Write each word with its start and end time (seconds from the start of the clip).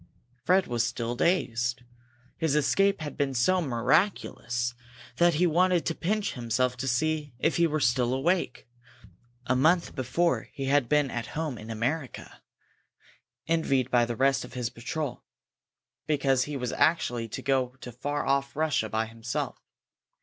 Fred 0.45 0.65
was 0.65 0.83
still 0.83 1.15
dazed. 1.15 1.83
His 2.39 2.55
escape 2.55 3.01
had 3.01 3.15
been 3.15 3.35
so 3.35 3.61
miraculous 3.61 4.73
that 5.17 5.35
he 5.35 5.45
wanted 5.45 5.85
to 5.85 5.93
pinch 5.93 6.33
himself 6.33 6.75
to 6.77 6.87
see 6.87 7.35
if 7.37 7.57
he 7.57 7.67
were 7.67 7.79
still 7.79 8.11
awake. 8.11 8.67
A 9.45 9.55
month 9.55 9.93
before 9.93 10.49
he 10.53 10.65
had 10.65 10.89
been 10.89 11.11
at 11.11 11.27
home 11.37 11.55
in 11.59 11.69
America, 11.69 12.41
envied 13.45 13.91
by 13.91 14.05
the 14.05 14.15
rest 14.15 14.43
of 14.43 14.53
his 14.53 14.71
patrol 14.71 15.23
because 16.07 16.45
he 16.45 16.57
was 16.57 16.73
actually 16.73 17.27
to 17.27 17.43
go 17.43 17.75
to 17.81 17.91
far 17.91 18.25
off 18.25 18.55
Russia 18.55 18.89
by 18.89 19.05
himself. 19.05 19.59